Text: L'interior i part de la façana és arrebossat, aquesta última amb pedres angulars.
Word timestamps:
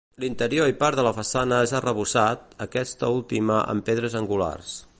L'interior 0.21 0.69
i 0.69 0.73
part 0.77 0.97
de 0.99 1.03
la 1.07 1.11
façana 1.17 1.59
és 1.67 1.73
arrebossat, 1.81 2.57
aquesta 2.67 3.11
última 3.19 3.59
amb 3.75 3.87
pedres 3.91 4.17
angulars. 4.23 4.73